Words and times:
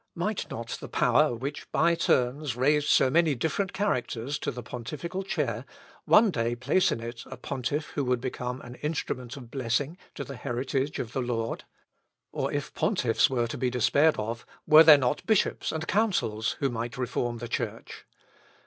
Might 0.15 0.49
not 0.49 0.69
the 0.81 0.87
power 0.89 1.35
which 1.35 1.71
by 1.71 1.93
turns 1.93 2.55
raised 2.55 2.87
so 2.87 3.11
many 3.11 3.35
different 3.35 3.71
characters 3.71 4.39
to 4.39 4.49
the 4.49 4.63
pontifical 4.63 5.21
chair, 5.21 5.63
one 6.05 6.31
day 6.31 6.55
place 6.55 6.91
in 6.91 6.99
it 7.01 7.21
a 7.27 7.37
pontiff 7.37 7.91
who 7.91 8.03
would 8.03 8.19
become 8.19 8.61
an 8.61 8.73
instrument 8.81 9.37
of 9.37 9.51
blessing 9.51 9.99
to 10.15 10.23
the 10.23 10.37
heritage 10.37 10.97
of 10.97 11.13
the 11.13 11.21
Lord? 11.21 11.65
Or 12.31 12.51
if 12.51 12.73
pontiffs 12.73 13.29
were 13.29 13.45
to 13.45 13.59
be 13.59 13.69
despaired 13.69 14.15
of, 14.17 14.43
were 14.65 14.83
there 14.83 14.97
not 14.97 15.23
bishops 15.27 15.71
and 15.71 15.87
councils, 15.87 16.53
who 16.53 16.71
might 16.71 16.97
reform 16.97 17.37
the 17.37 17.47
Church? 17.47 18.07